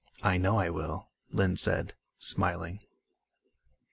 "I 0.23 0.37
know 0.37 0.57
I 0.57 0.71
will," 0.71 1.11
Lynn 1.29 1.57
said, 1.57 1.93
smiling. 2.17 2.79